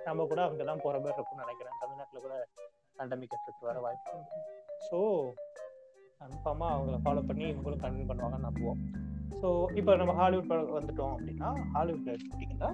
நம்ம 0.07 0.27
கூட 0.31 0.41
அங்கதான் 0.47 0.83
போற 0.85 0.95
மாதிரி 1.03 1.17
இருக்கும்னு 1.19 1.45
நினைக்கிறேன். 1.45 1.77
தமிழ்நாட்டுல 1.83 2.21
கூட 2.27 2.37
பேண்டமிக் 2.99 3.37
எஃபெக்ட் 3.39 3.67
வர 3.71 3.77
வாய்ப்பு 3.87 4.23
ஸோ 4.87 4.99
கன்ஃபார்மா 6.23 6.69
அவங்கள 6.77 6.97
ஃபாலோ 7.03 7.25
பண்ணி 7.31 7.45
இவங்களும் 7.51 7.83
கண்டெயின் 7.85 8.11
பண்ணுவாங்கன்னு 8.13 8.49
நம்புவோம். 8.49 8.81
ஸோ 9.41 9.49
இப்போ 9.79 9.91
நம்ம 9.99 10.13
ஹாலிவுட் 10.21 10.49
படம் 10.51 10.75
வந்துட்டோம் 10.79 11.13
அப்படின்னா 11.15 11.49
ஹாலிவுட்ல 11.75 12.13
எடுத்துக்கிட்டிங்கன்னா 12.15 12.71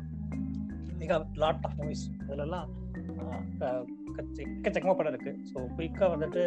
மிக 1.01 1.17
லாட் 1.43 1.65
ஆஃப் 1.67 1.77
மூவிஸ் 1.81 2.05
இதுலலாம் 2.22 2.69
எக்கச்சக்கமாக 4.53 4.95
படம் 4.98 5.13
இருக்கு. 5.13 5.31
ஸோ 5.50 5.57
குயிக்காக 5.77 6.10
வந்துட்டு 6.13 6.43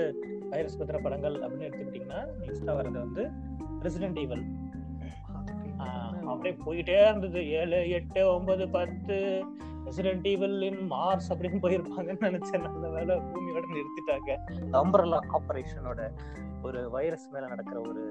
வைரஸ் 0.52 0.78
பத்திர 0.80 0.98
படங்கள் 1.06 1.36
அப்படின்னு 1.44 1.66
எடுத்துக்கிட்டிங்கன்னா 1.68 2.20
நெக்ஸ்ட்டாக 2.40 2.76
வர்றது 2.78 2.98
வந்து 3.06 3.24
ரெசிடென்ட் 3.86 4.20
ஈவல் 4.24 4.44
அப்படியே 6.30 6.54
போயிட்டே 6.64 6.96
இருந்தது. 7.08 7.40
ஏழு 7.58 7.78
எட்டு 7.98 8.22
ஒன்பது 8.36 8.64
பத்து 8.76 9.16
ரெசிடென்ட் 9.86 10.26
ஈவல் 10.32 10.56
இன் 10.68 10.82
மார்ஸ் 10.94 11.28
அப்படின்னு 11.32 11.58
போயிருப்பாங்கன்னு 11.64 12.28
நினைச்சேன். 12.28 12.66
நல்ல 12.66 12.88
வேலை 12.96 13.14
பூமியோட 13.30 13.64
நிறுத்திட்டாங்க. 13.76 14.30
அம்பரலா 14.82 15.20
ஆப்ரேஷனோட 15.38 16.02
ஒரு 16.68 16.80
வைரஸ் 16.96 17.26
மேல 17.34 17.44
நடக்கிற 17.54 17.78
ஒரு 17.90 18.04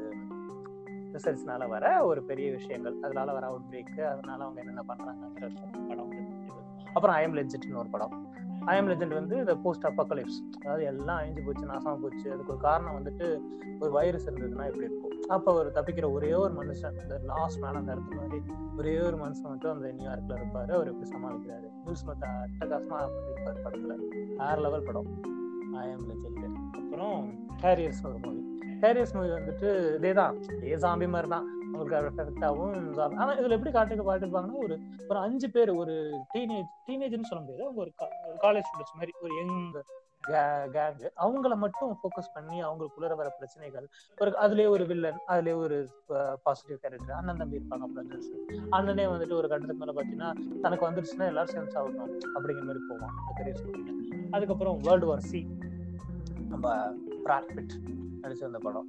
ரிசல்ட்ஸ்னால 1.17 1.67
வர 1.67 2.05
ஒரு 2.05 2.23
பெரிய 2.23 2.51
விஷயங்கள். 2.51 2.95
அதனால 3.01 3.33
வர 3.33 3.47
அவுட் 3.47 3.61
பிரேக் 3.69 4.01
அதனால 4.01 4.43
அவங்க 4.43 4.59
என்னென்ன 4.59 4.83
பண்றாங்கிற 4.87 5.49
படம் 5.87 6.35
அப்புறம் 6.93 7.15
ஐஎம் 7.15 7.37
லெஜெண்ட்னு 7.37 7.75
ஒரு 7.75 7.89
படம். 7.89 8.35
ஐஎம் 8.67 8.89
லெஜெண்ட் 8.89 9.13
வந்து 9.13 9.37
இந்த 9.37 9.55
போஸ்ட் 9.55 9.83
அப்பக்கலிப்ஸ் 9.83 10.39
அதாவது 10.61 10.83
எல்லாம் 10.83 11.19
அழிஞ்சு 11.19 11.45
போச்சு 11.45 11.65
நாசமாக 11.65 11.97
போச்சு. 12.01 12.31
அதுக்கு 12.31 12.51
ஒரு 12.51 12.61
காரணம் 12.61 12.95
வந்துட்டு 12.95 13.41
ஒரு 13.79 13.91
வைரஸ் 13.91 14.29
இருந்ததுன்னா 14.29 14.65
எப்படி 14.65 14.77
இருக்கும்? 14.77 15.19
அப்போ 15.27 15.51
அவர் 15.51 15.71
தப்பிக்கிற 15.71 16.11
ஒரே 16.11 16.33
ஒரு 16.33 16.53
மனுஷன் 16.53 17.01
இந்த 17.01 17.19
லாஸ்ட் 17.25 17.61
மேலே 17.61 17.75
அந்த 17.75 17.95
இடத்துல 17.95 18.15
மாதிரி 18.15 18.41
ஒரே 18.77 18.99
ஒரு 18.99 19.17
மனுஷன் 19.17 19.41
மட்டும் 19.41 19.71
அந்த 19.71 19.87
நியூயார்க்கில் 19.87 20.35
இருப்பார். 20.35 20.71
அவர் 20.71 20.87
எப்படி 20.87 21.09
சமாளிக்கிறாரு. 21.09 21.71
நியூஸ் 21.83 22.03
ஸ்மித் 22.03 22.23
அட்டகாசமாக 22.23 23.07
பண்ணியிருப்பார் 23.07 23.63
படத்தில். 23.63 24.35
வேற 24.37 24.55
லெவல் 24.55 24.83
படம். 24.83 25.21
ஐஎம் 25.73 26.05
லெஜெண்ட் 26.09 26.55
அப்புறம் 26.71 27.47
கேரியர்ஸ் 27.61 28.05
ஒரு 28.05 28.17
மூவி 28.17 28.46
ஹேரியஸ் 28.83 29.13
மூவி 29.17 29.29
வந்துட்டு 29.35 29.69
இதே 29.97 30.11
தான் 30.19 30.35
இதே 30.63 30.77
சாம்பி 30.85 31.07
மாதிரி 31.15 31.29
தான் 31.35 31.45
அவங்களுக்கு 31.73 32.09
எஃபெக்டாகவும் 32.11 32.75
ஆனால் 33.21 33.37
இதில் 33.39 33.55
எப்படி 33.57 33.71
காட்டுக்கு 33.75 34.07
பாட்டுப்பாங்கன்னா 34.09 34.63
ஒரு 34.65 34.75
ஒரு 35.09 35.19
அஞ்சு 35.25 35.47
பேர் 35.55 35.71
ஒரு 35.81 35.95
டீனேஜ் 36.33 36.71
டீனேஜ்னு 36.87 37.29
சொல்ல 37.29 37.41
முடியாது. 37.43 37.63
அவங்க 37.65 37.81
ஒரு 37.85 37.93
காலேஜ் 38.45 38.67
ஸ்டூடெண்ட்ஸ் 38.67 38.97
மாதிரி 38.99 39.13
ஒரு 39.25 39.33
யங் 39.39 39.55
கேங் 40.75 40.95
அவங்கள 41.23 41.55
மட்டும் 41.63 41.91
ஃபோக்கஸ் 41.99 42.31
பண்ணி 42.35 42.57
அவங்களுக்குள்ள 42.67 43.15
வர 43.19 43.27
பிரச்சனைகள். 43.39 43.85
ஒரு 44.17 44.31
அதுலேயே 44.43 44.69
ஒரு 44.75 44.83
வில்லன் 44.89 45.19
அதுலேயே 45.33 45.57
ஒரு 45.65 45.77
பாசிட்டிவ் 46.45 46.79
கேரக்டர் 46.83 47.17
அண்ணன் 47.19 47.41
தம்பி 47.41 47.59
இருப்பாங்க 47.59 47.87
பிரதர்ஸ் 47.93 48.29
அண்ணனே 48.77 49.05
வந்துட்டு 49.13 49.37
ஒரு 49.39 49.49
கட்டத்துக்கு 49.51 49.81
மேலே 49.83 49.95
பார்த்தீங்கன்னா 49.97 50.31
தனக்கு 50.65 50.87
வந்துருச்சுன்னா 50.87 51.29
எல்லாரும் 51.31 51.53
சேர்ந்து 51.55 51.75
சாப்பிடணும் 51.77 52.15
அப்படிங்கிற 52.35 52.65
மாதிரி 52.69 52.83
போவான். 52.91 53.15
பெரிய 53.39 53.53
அதுக்கப்புறம் 54.37 54.79
வேர்ல்டு 54.87 55.09
வார் 55.11 55.27
சி 55.31 55.41
நம்ம 56.53 56.67
பிராட்பிட் 57.27 57.73
நடிச்ச 58.23 58.43
அந்த 58.49 58.59
படம். 58.65 58.87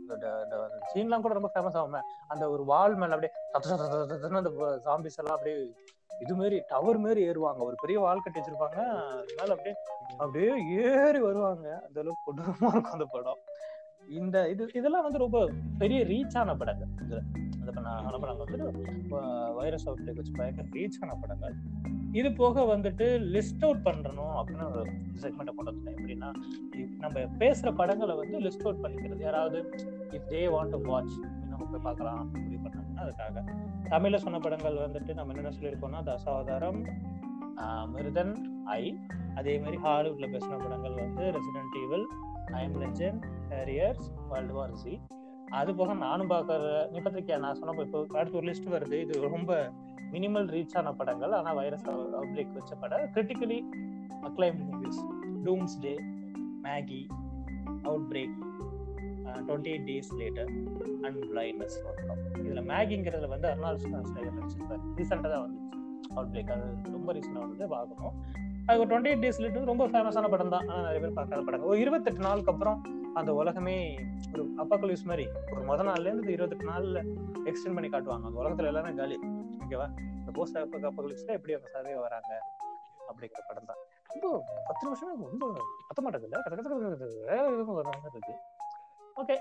சீன்லாம் 0.91 1.25
கூட 1.25 1.35
ரொம்ப 1.39 1.51
ஃபேமஸ் 1.55 1.79
ஆகும். 1.81 1.97
அந்த 2.33 2.45
ஒரு 2.55 2.65
வால் 2.73 2.97
மேல 3.03 3.17
அப்படியே 3.17 3.33
அந்த 4.41 4.51
சாம்பிஸ் 4.87 5.19
எல்லாம் 5.23 5.37
அப்படியே 5.39 5.59
இது 6.25 6.35
மாரி 6.39 6.57
டவர் 6.73 6.99
மாரி 7.05 7.21
ஏறுவாங்க. 7.31 7.61
ஒரு 7.69 7.77
பெரிய 7.83 7.99
வால் 8.05 8.23
கட்டி 8.25 8.39
வச்சிருப்பாங்க. 8.41 8.79
அதனால 9.21 9.49
அப்படியே 9.57 9.75
அப்படியே 10.23 10.53
ஏறி 10.85 11.21
வருவாங்க. 11.29 11.67
அந்த 11.87 11.99
அளவுக்கு 12.03 12.27
கொடூரமா 12.29 12.71
இருக்கும் 12.73 12.97
அந்த 12.99 13.09
படம். 13.17 13.41
இந்த 14.17 14.37
இது 14.51 14.63
இதெல்லாம் 14.79 15.05
வந்து 15.07 15.19
ரொம்ப 15.23 15.39
பெரிய 15.79 15.99
ரீச் 16.11 16.37
ஆன 16.41 16.55
படங்கள். 16.61 16.91
இதுல 17.03 17.21
அந்த 18.01 18.19
படங்கள் 18.23 18.45
வந்துட்டு 18.45 19.55
வைரஸ் 19.59 19.87
அவுட்லேக் 19.89 20.19
வச்சு 20.21 20.33
பயங்கர 20.41 20.67
ரீச் 20.77 20.99
ஆன 21.01 21.15
படங்கள். 21.23 21.55
இது 22.21 22.29
போக 22.33 22.63
வந்துட்டு 22.71 23.07
லிஸ்ட் 23.35 23.65
அவுட் 23.67 23.83
பண்ணணும் 23.89 24.33
அப்படின்னு 24.41 24.67
ஒரு 24.71 24.83
செக்மெண்ட்டை 25.23 25.55
கொண்டு 25.59 25.73
வந்தேன் 25.73 25.97
எப்படின்னா 25.97 26.31
நம்ம 27.03 27.25
பேசுற 27.43 27.73
படங்களை 27.81 28.17
வந்து 28.17 28.37
லிஸ்ட் 28.47 28.65
அவுட் 28.67 28.83
பண்ணிக்கிறது. 28.85 29.23
யாராவது 29.29 29.59
if 30.17 30.29
they 30.33 30.43
want 30.55 30.75
to 30.75 30.81
watch 30.91 31.17
நம்ம 31.51 31.67
போய் 31.73 31.85
பார்க்கலாம் 31.89 32.23
முடிவு 32.33 32.63
பண்ணாங்கன்னா 32.67 33.05
அதுக்காக. 33.05 33.45
தமிழ்ல 33.95 34.21
சொன்ன 34.25 34.39
படங்கள் 34.47 34.79
வந்துட்டு 34.87 35.15
நம்ம 35.19 35.33
என்னென்ன 35.35 35.57
சொல்லியிருக்கோம்னா 35.59 36.03
தசாவதாரம் 36.11 36.81
மிருதன் 37.95 38.35
ஐ. 38.65 38.83
அதே 39.35 39.55
மாதிரி 39.63 39.79
ஹாலிவுட்ல 39.85 40.27
பேசின 40.35 40.59
படங்கள் 40.65 40.97
வந்து 41.03 41.25
resident 41.37 41.77
evil 41.83 42.07
I'm 42.63 42.77
legend 42.83 43.19
carriers 43.53 44.09
world 44.31 44.55
war 44.59 44.75
Z 44.83 44.95
அது 45.59 45.71
போக 45.77 45.93
நானும் 46.07 46.31
பார்க்குற 46.33 46.81
நீ 46.93 46.99
பத்திரிக்கையா? 47.05 47.39
நான் 47.45 47.59
சொன்ன 47.59 47.85
இப்போ 47.85 48.01
அடுத்து 48.19 48.39
ஒரு 48.41 48.47
லிஸ்ட் 48.49 48.69
வருது. 48.75 48.97
இது 49.05 49.15
ரொம்ப 49.37 49.53
மினிமல் 50.15 50.49
ரீச் 50.55 50.75
ஆன 50.81 50.93
படங்கள். 50.99 51.35
ஆனால் 51.39 51.57
வைரஸ் 51.61 51.87
அவுட்பிரேக் 51.93 52.53
வச்ச 52.59 52.75
படம். 52.83 53.07
Critically 53.15 53.59
acclaim 54.29 54.59
movies 54.67 55.01
doomsday 55.85 55.95
Maggie 56.67 57.01
outbreak 58.11 58.37
twenty 59.49 59.71
eight 59.73 59.89
days 59.91 60.11
later 60.21 60.51
and 61.07 61.19
blindness 61.33 61.79
இதில் 62.43 62.63
மேகிங்கிறதுல 62.73 63.31
வந்து 63.35 63.49
அருணாள் 63.53 63.81
ஸ்டைகர் 63.83 64.37
நடிச்சிருப்பாரு. 64.39 64.83
ரீசெண்டாக 65.01 65.33
தான் 65.35 65.45
வந்துச்சு. 65.47 65.73
அவுட் 66.17 66.31
பிரேக் 66.35 66.53
அது 66.57 66.69
ரொம்ப 66.99 67.13
ரீசெண்டாக 67.19 67.43
வந்து 67.47 67.69
பார்க்கணும். 67.77 68.15
அது 68.69 68.79
ஒரு 68.83 68.89
டுவெண்ட்டி 68.93 69.11
எயிட் 69.13 69.25
டேஸ் 69.25 69.43
லேட்டர் 69.45 69.71
ரொம்ப 69.73 69.85
ஃபேமஸான 69.93 70.31
படம் 70.37 70.55
தான். 70.55 70.67
ஆனால் 70.71 70.87
நிறைய 70.87 71.03
பேர் 71.05 71.19
பார்க்காத 71.19 71.43
படம். 71.49 71.69
ஒரு 71.73 71.79
இருபத்தெட்டு 71.87 72.27
நாளுக்கு 72.29 72.53
அப்புறம் 72.55 72.79
அந்த 73.15 73.35
உலகமே 73.35 73.97
ஒரு 74.33 74.43
அப்பக்கலியூஸ் 74.57 75.05
மாதிரி. 75.05 75.27
ஒரு 75.53 75.63
முத 75.63 75.83
நாள்ல 75.83 76.11
இருந்து 76.11 76.33
இருபத்தெட்டு 76.33 76.67
நாள்ல 76.73 76.99
எக்ஸ்டெண்ட் 77.51 77.75
பண்ணி 77.75 77.89
காட்டுவாங்க. 77.89 78.27
அந்த 78.29 78.41
உலகத்துல 78.43 78.67
எல்லாமே 78.67 78.95
காலி. 78.95 79.19
ஓகேவா? 79.65 79.87
இந்த 80.19 80.33
போஸ்ட் 80.33 80.59
அப்பக்கலியூஸ்ல 80.59 81.37
எப்படி 81.39 81.53
அவங்க 81.53 81.71
சர்வே 81.71 81.95
வராங்க 81.95 82.33
அப்படிங்கிற 83.09 83.43
படம் 83.49 83.65
தான். 83.65 83.81
ரொம்ப 84.13 84.45
பத்து 84.67 84.87
நிமிஷமே 84.87 85.13
ரொம்ப 85.13 85.47
பத்த 85.89 86.03
மாட்டேங்குது 86.03 86.29
இல்ல? 86.31 86.39
இருக்கு. 88.15 88.35
ஓகே. 89.23 89.37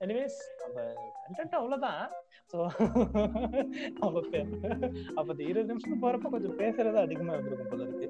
எனிவேஸ் 0.00 0.38
நம்ம 0.62 0.80
கண்டென்ட் 1.24 1.58
அவ்வளோதான் 1.58 2.00
ஸோ 2.52 2.58
அப்போ 4.00 4.20
அப்போ 5.16 5.30
இந்த 5.32 5.44
இருபது 5.44 5.66
நிமிஷம் 5.66 6.02
போகிறப்ப 6.02 6.30
கொஞ்சம் 6.30 6.58
பேசுறது 6.58 6.94
அதிகமாக 6.94 7.36
இருந்திருக்கும் 7.36 7.68
போல 7.68 7.82
இருக்கு. 7.82 8.08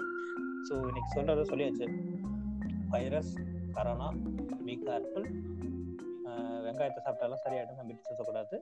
ஸோ 0.68 0.74
இன்னைக்கு 0.88 1.10
சொல்றதை 1.16 1.44
சொல்லியாச்சு. 1.52 1.86
வைரஸ் 2.88 3.34
கரோனா 3.76 4.08
பி 4.66 4.74
கேர்ஃபுல் 4.86 5.28
வெங்காயத்தை 6.64 7.00
சாப்பிட்டாலும் 7.04 7.42
சரியாயிடும் 7.44 7.80
நம்பிட்டு 7.80 8.08
சுத்தக்கூடாது 8.08 8.56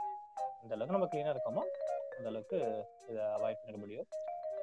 இந்த 0.63 0.73
அளவுக்கு 0.75 0.97
நம்ம 0.97 1.09
கிளீனா 1.13 1.33
இருக்கோமோ 1.35 1.63
அந்த 2.17 2.29
அளவுக்கு 2.29 2.59
இதை 3.11 3.23
அவாய்ட் 3.37 3.63
பண்ண 3.65 3.77
முடியும். 3.79 4.09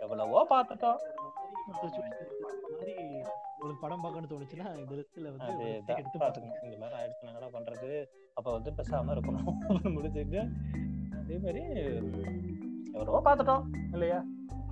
எவ்வளவோ 0.02 0.42
பார்த்துட்டோம். 0.50 1.00
மாதிரி 2.72 2.96
ஒரு 3.60 3.74
படம் 3.82 4.02
பார்க்கணும்னு 4.02 4.32
தோணுச்சுன்னா 4.34 4.68
இந்த 4.80 4.96
லிஸ்ட்ல 4.96 5.32
வந்து 5.36 5.68
எடுத்து 5.96 6.18
பார்த்துக்கணும். 6.20 6.62
இந்த 6.64 6.78
மாதிரி 6.78 6.98
ஆயிடுச்சு 7.00 7.28
என்னடா 7.28 7.50
பண்றது? 7.58 7.90
அப்ப 8.34 8.48
வந்து 8.52 8.72
பேசாம 8.72 9.14
இருக்கணும். 9.16 9.48
முடிச்சுட்டு 9.96 10.42
அதே 11.22 11.38
மாதிரி 11.38 11.64
எவ்வளவோ 12.94 13.22
பார்த்துட்டோம் 13.28 13.66
இல்லையா? 13.94 14.20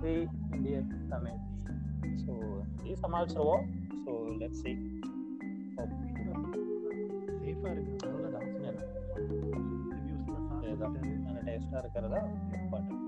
வி 0.02 0.14
இந்தியன் 0.54 0.88
தமிழ். 1.08 1.40
ஸோ 2.22 2.32
இது 2.84 2.96
சமாளிச்சிருவோம். 3.04 3.64
ஸோ 4.04 4.12
லெட்ஸ் 4.40 4.62
சி 4.62 4.72
சேஃபா 7.40 7.70
இருக்கு 7.74 7.94
அவ்வளவுதான். 8.08 8.46
ரிவ்யூஸ்லாம் 9.94 10.78
சாப்பிட்டு 10.80 11.10
நல்ல 11.26 11.38
டேஸ்டாக 11.48 11.82
இருக்கிறதா? 11.82 12.20
இம்பார்ட்டன்ட் 12.60 13.02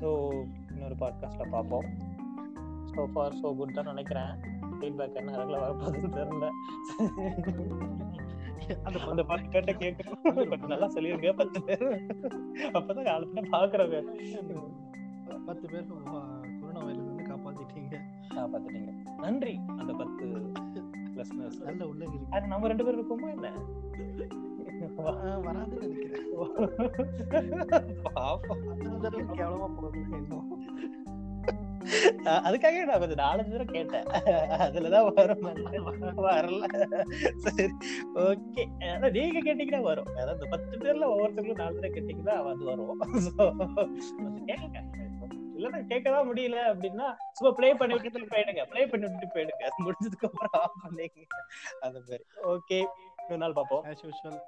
ஸோ 0.00 0.08
இன்னொரு 0.72 0.96
பாட்காஸ்ட்டில் 1.02 1.52
பார்ப்போம். 1.54 1.88
ஸோ 2.92 3.06
ஃபார் 3.12 3.36
ஸோ 3.40 3.48
குட் 3.58 3.76
தான் 3.78 3.90
நினைக்கிறேன். 3.92 4.32
ஃபீட்பேக் 4.78 5.18
என்ன 5.20 5.36
ரெகுலர் 5.40 5.64
வரப்போகுதுன்னு 5.64 6.10
தெரியல. 6.18 6.48
அந்த 8.86 8.96
அந்த 9.12 9.22
பாட்டு 9.30 9.54
கேட்ட 9.54 9.72
கேட்கணும். 9.82 10.20
கொஞ்சம் 10.50 10.72
நல்லா 10.74 10.88
சொல்லிருங்க. 10.96 11.32
பத்து 11.40 11.58
பேர். 11.68 11.86
அப்பதான் 12.76 13.08
காலத்துல 13.10 13.42
பாக்குறவங்க 13.56 14.00
பத்து 15.48 15.64
பேர் 15.72 15.88
கொரோனா 15.88 16.82
வைரஸ் 16.86 17.08
வந்து 17.10 17.24
காப்பாத்திட்டீங்க. 17.30 17.96
பார்த்துட்டீங்க 18.52 18.92
நன்றி. 19.24 19.54
அந்த 19.80 19.92
பத்து 20.00 20.24
லிஸ்னர்ஸ் 21.16 21.62
நல்ல 21.64 21.84
உள்ளங்கிரி 21.84 22.26
அது 22.30 22.46
நம்ம 22.46 22.66
ரெண்டு 22.66 22.84
பேரும் 22.84 23.02
இருக்கோமா 23.02 23.30
என்ன? 23.30 23.52
வராதுன்னு 25.44 25.80
நினைக்கிறேன். 25.80 26.26
கேவலமா 29.32 29.68
போகுது 29.76 30.00
அதுக்காக 32.24 32.84
நான் 32.84 32.98
கொஞ்சம் 32.98 33.24
நாலஞ்சு 33.24 33.50
தடவை 33.50 33.66
கேட்டேன். 33.66 34.04
அதுலதான் 34.64 35.12
வரும். 35.14 35.42
வரல. 36.16 36.64
சரி 37.36 37.72
ஓகே. 38.14 39.10
நீங்க 39.10 39.38
கேட்டீங்கன்னா 39.40 39.82
வரும். 39.82 40.06
அதாவது 40.06 40.48
பத்து 40.48 40.78
பேர்ல 40.78 41.08
ஒவ்வொருத்தங்களும் 41.08 41.54
நாலு 41.54 41.74
தடவை 41.74 41.90
கேட்டீங்கன்னா 41.90 42.28
அது 42.28 42.64
வரும். 42.64 43.00
கேளுங்க. 44.46 45.03
இல்லன்னா 45.64 45.82
கேட்கதான் 45.92 46.28
முடியல 46.30 46.58
அப்படின்னா 46.70 47.06
சும்மா 47.38 47.52
ப்ளே 47.58 47.68
பண்ணி 47.82 47.94
விட்டுட்டு 47.98 48.32
போயிடுங்க. 48.32 48.64
ப்ளே 48.72 48.82
பண்ணி 48.94 49.06
விட்டுட்டு 49.06 49.36
போயிடுங்க. 49.36 49.62
அது 49.68 49.84
முடிஞ்சதுக்கு 49.86 50.28
அப்புறம் 50.30 50.56
ஆஃப் 50.62 50.80
பண்ணீங்க. 50.84 51.22
அந்த 51.80 51.98
மாதிரி. 52.00 52.24
ஓகே 52.54 52.80
இன்னொரு 53.20 53.42
நாள் 53.44 53.58
பார்ப்போம். 53.60 53.84
ஆஸ் 53.90 54.04
யூஷுவல் 54.06 54.40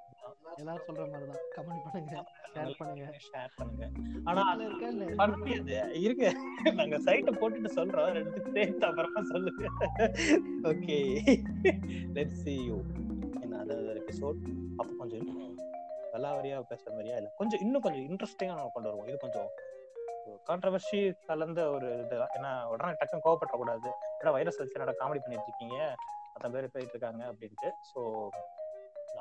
எல்லாரும் 0.61 0.87
சொல்ற 0.87 1.05
மாதிரி 1.13 1.27
தான் 1.31 1.45
கமெண்ட் 1.55 1.83
பண்ணுங்க 1.93 2.15
ஷேர் 2.55 2.75
பண்ணுங்க. 2.79 3.07
ஷேர் 3.27 3.53
பண்ணுங்க. 3.57 3.85
ஆனா 4.29 4.43
அது 4.53 4.65
இருக்கா 4.65 4.89
இருங்க. 6.05 6.27
நாங்க 6.81 6.97
சைட்டை 7.07 7.33
போட்டுட்டு 7.41 7.71
சொல்றோம். 7.79 8.11
ரெண்டு 8.19 8.43
சேர்த்து 8.55 8.87
அப்புறமா 8.89 9.23
சொல்லுங்க. 9.33 9.65
Okay 10.73 10.99
let's 12.19 12.43
see 12.45 12.59
you 12.69 12.79
in 13.45 13.53
another 13.63 13.97
episode. 14.03 14.41
அப்போ 14.81 14.93
கொஞ்சம் 15.01 15.31
பல்லாவரியா 16.13 16.59
பேசுற 16.71 16.89
மாதிரியா? 16.91 17.17
இல்ல 17.21 17.31
கொஞ்சம் 17.41 17.61
இன்னும் 17.65 17.85
கொஞ்சம் 17.87 18.05
இன்ட்ரெஸ்டிங்கா 18.09 18.55
நம்ம 18.59 18.71
கொண்டு 18.77 18.89
வருவோம். 18.89 19.09
இது 19.11 19.19
கொஞ்சம் 19.25 19.49
கான்ட்ரவர்சி 20.49 21.01
கலந்த 21.27 21.61
ஒரு 21.71 21.89
இது 22.03 22.19
ஏன்னா 22.37 22.53
உடனே 22.73 22.93
டக்குன்னு 23.01 23.25
கோவப்பட 23.27 23.57
கூடாது 23.57 23.89
ஏன்னா 24.19 24.33
வைரஸ் 24.33 24.61
வச்சு 24.61 24.77
என்னோட 24.79 24.95
காமெடி 25.01 25.23
பண்ணிட்டு 25.25 25.49
இருக்கீங்க 25.49 25.79
அத்தனை 26.35 26.51
பேர் 26.55 26.73
போயிட்டு 26.75 26.95
இருக்காங்க 26.95 27.23
அப்படின்ட்டு 27.31 27.71
so 27.91 28.01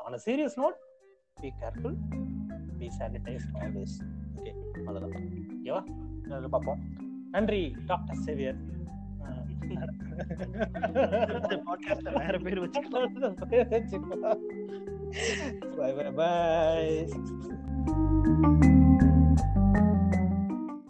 on 0.06 0.24
serious 0.26 0.58
note 0.62 0.80
be 1.38 1.52
careful 1.62 1.98
be 2.80 2.90
sanitize 2.98 3.48
always 3.62 3.98
okay 4.38 4.54
அவ்வளோதான் 4.80 5.28
ஓகேவா 5.56 5.82
அதில் 6.30 6.54
பார்ப்போம். 6.56 6.82
நன்றி 7.34 7.62
டாக்டர் 7.88 8.22
சேவியர். 8.26 8.60
வேற 12.18 12.36
பேர் 12.46 12.62
வச்சுக்கலாம். 12.64 13.16
பாய் 15.78 15.96
பாய் 15.98 16.14
பாய் 16.20 17.04